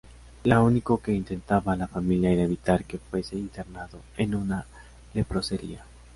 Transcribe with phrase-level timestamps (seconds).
[0.45, 4.65] La único que intentaba la familia era evitar que fuese internado en una
[5.13, 5.85] leprosería.